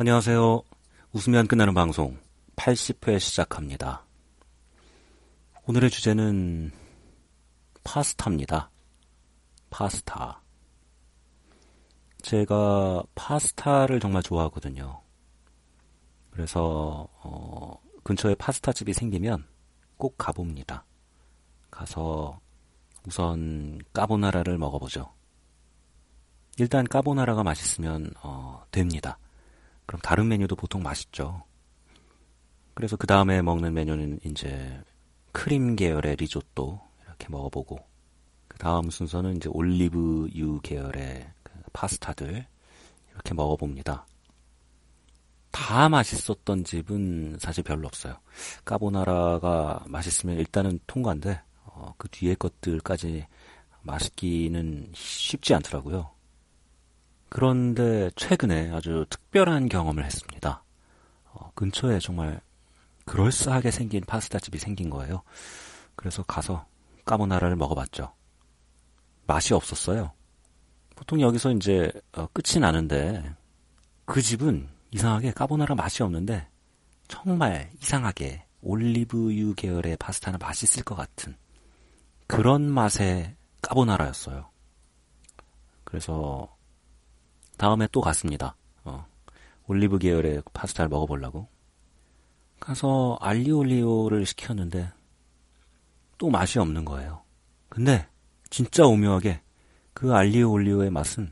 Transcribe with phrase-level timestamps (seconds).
[0.00, 0.62] 안녕하세요.
[1.12, 2.16] 웃으면 끝나는 방송
[2.54, 4.04] 80회 시작합니다.
[5.66, 6.70] 오늘의 주제는
[7.82, 8.70] 파스타입니다.
[9.70, 10.40] 파스타.
[12.22, 15.02] 제가 파스타를 정말 좋아하거든요.
[16.30, 19.48] 그래서 어, 근처에 파스타 집이 생기면
[19.96, 20.84] 꼭 가봅니다.
[21.72, 22.38] 가서
[23.04, 25.12] 우선 까보나라를 먹어보죠.
[26.56, 29.18] 일단 까보나라가 맛있으면 어, 됩니다.
[29.88, 31.42] 그럼 다른 메뉴도 보통 맛있죠.
[32.74, 34.82] 그래서 그 다음에 먹는 메뉴는 이제
[35.32, 37.78] 크림 계열의 리조또 이렇게 먹어보고
[38.48, 42.46] 그 다음 순서는 이제 올리브유 계열의 그 파스타들
[43.12, 44.06] 이렇게 먹어봅니다.
[45.50, 48.18] 다 맛있었던 집은 사실 별로 없어요.
[48.66, 53.26] 까보나라가 맛있으면 일단은 통과인데 어, 그 뒤에 것들까지
[53.80, 56.17] 맛있기는 쉽지 않더라고요.
[57.28, 60.62] 그런데 최근에 아주 특별한 경험을 했습니다.
[61.32, 62.40] 어, 근처에 정말
[63.04, 65.22] 그럴싸하게 생긴 파스타 집이 생긴 거예요.
[65.94, 66.66] 그래서 가서
[67.04, 68.12] 까보나라를 먹어봤죠.
[69.26, 70.12] 맛이 없었어요.
[70.94, 73.34] 보통 여기서 이제 어, 끝이 나는데
[74.04, 76.48] 그 집은 이상하게 까보나라 맛이 없는데
[77.08, 81.36] 정말 이상하게 올리브유 계열의 파스타는 맛있을 것 같은
[82.26, 84.48] 그런 맛의 까보나라였어요.
[85.84, 86.57] 그래서
[87.58, 88.56] 다음에 또 갔습니다.
[88.84, 89.06] 어,
[89.66, 91.48] 올리브 계열의 파스타를 먹어보려고.
[92.60, 94.90] 가서 알리올리오를 시켰는데
[96.16, 97.22] 또 맛이 없는 거예요.
[97.68, 98.06] 근데
[98.50, 99.40] 진짜 오묘하게
[99.92, 101.30] 그 알리올리오의 맛은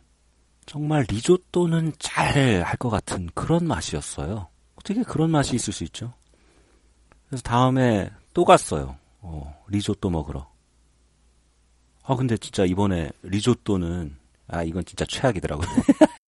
[0.67, 4.49] 정말 리조또는 잘 할 것 같은 그런 맛이었어요.
[4.77, 6.13] 어떻게 그런 맛이 있을 수 있죠?
[7.29, 8.97] 그래서 다음에 또 갔어요.
[9.21, 10.49] 어, 리조또 먹으러.
[12.05, 14.17] 아, 근데 진짜 이번에 리조또는
[14.49, 15.67] 아, 이건 진짜 최악이더라고요.